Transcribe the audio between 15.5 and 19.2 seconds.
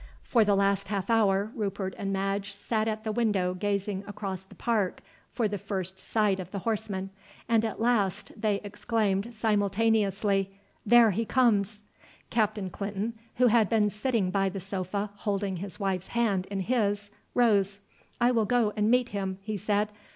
his wife's hand in his, rose. "I will go and meet